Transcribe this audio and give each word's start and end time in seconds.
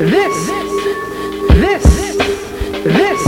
This, 0.00 0.46
this, 1.60 1.84
this, 2.84 3.24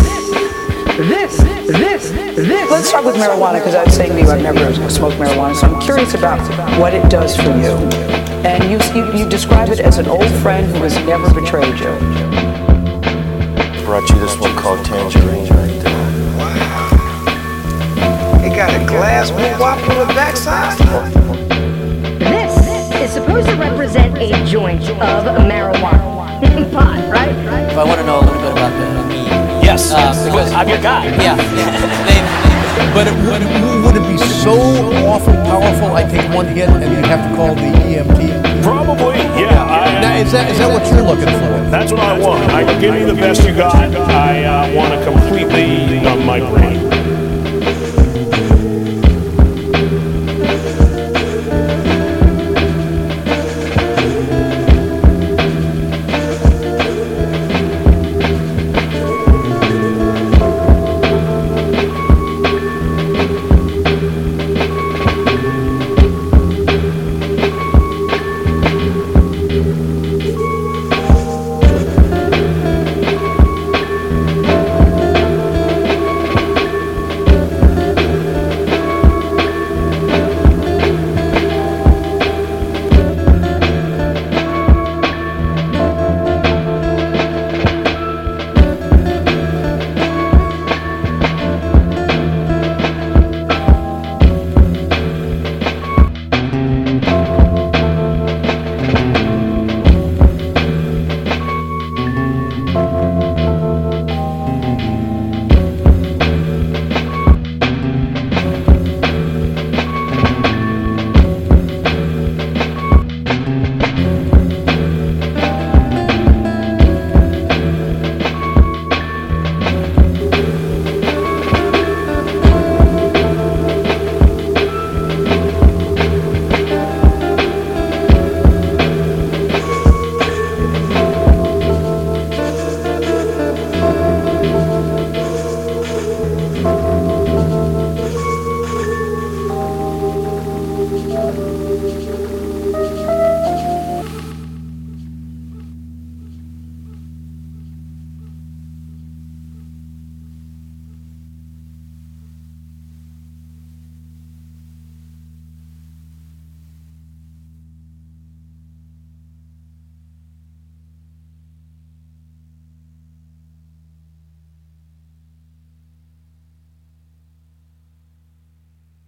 this, 0.97 1.37
this, 1.69 2.11
this. 2.11 2.71
Let's 2.71 2.89
start 2.89 3.05
with 3.05 3.17
marijuana 3.17 3.59
because 3.59 3.75
I 3.75 3.85
was 3.85 3.95
saying 3.95 4.13
to 4.13 4.21
you 4.23 4.29
I've 4.31 4.41
never 4.41 4.73
smoked 4.89 5.17
marijuana, 5.17 5.55
so 5.55 5.67
I'm 5.67 5.79
curious 5.83 6.15
about 6.15 6.41
what 6.81 6.95
it 6.95 7.11
does 7.11 7.37
for 7.37 7.51
you. 7.61 7.77
And 8.49 8.65
you, 8.65 8.79
you, 8.97 9.13
you 9.19 9.29
describe 9.29 9.69
it 9.69 9.81
as 9.81 9.99
an 9.99 10.07
old 10.07 10.31
friend 10.41 10.67
who 10.75 10.83
has 10.85 10.97
never 11.05 11.29
betrayed 11.39 11.79
you. 11.79 11.93
Brought 13.85 14.09
you 14.09 14.19
this 14.21 14.35
one 14.39 14.57
called 14.57 14.83
Tangerine 14.87 15.51
right 15.51 15.79
there. 15.83 16.03
It 18.47 18.57
got 18.57 18.73
a 18.73 18.87
glass 18.87 19.31
wop 19.61 19.79
on 19.91 20.09
the 20.09 20.15
backside. 20.15 20.79
This 22.19 22.57
is 22.99 23.13
supposed 23.13 23.47
to 23.47 23.57
represent 23.57 24.17
a 24.17 24.43
joint 24.47 24.81
of 24.89 25.27
marijuana. 25.43 26.12
Pot, 26.73 27.09
right? 27.09 27.31
If 27.71 27.79
I 27.79 27.85
want 27.85 28.01
to 28.01 28.07
know 28.07 28.19
a 28.21 28.25
little 28.25 28.43
bit 28.43 28.53
about 28.53 28.73
the 28.75 29.09
weed. 29.09 29.29
Yes, 29.65 29.93
Uh, 29.93 30.13
because- 30.25 30.53
I'm 30.53 30.69
your 30.69 30.79
guy. 30.79 31.07
Yeah. 31.23 31.37
They- 31.37 32.23
But 32.95 33.07
it, 33.07 33.15
would, 33.25 33.41
it- 33.41 33.85
would 33.85 33.97
it 33.97 34.07
be 34.11 34.19
so 34.19 34.53
awful 35.09 35.33
powerful? 35.49 35.95
I 35.97 36.03
take 36.05 36.29
one 36.35 36.47
hit 36.47 36.69
and 36.69 36.83
you 36.93 37.03
have 37.09 37.23
to 37.31 37.37
call 37.37 37.55
the 37.55 37.71
EMT. 37.89 38.63
Probably, 38.63 39.17
yeah. 39.41 39.65
I, 39.65 40.01
Now, 40.01 40.17
is 40.17 40.33
that 40.33 40.51
is 40.51 40.59
that 40.59 40.69
what 40.71 40.85
you're 40.93 41.03
looking 41.03 41.25
for? 41.27 41.71
that's 41.71 41.91
what 41.93 42.01
I 42.03 42.19
want. 42.19 42.43
I 42.53 42.65
can 42.65 42.81
give 42.81 42.95
you 42.95 43.07
the 43.07 43.15
best 43.15 43.45
you 43.47 43.55
got. 43.55 43.75
I 43.75 44.45
uh, 44.45 44.75
want 44.75 44.93
to 44.93 45.03
completely 45.11 46.01
numb 46.01 46.27
my 46.27 46.41
brain. 46.41 46.82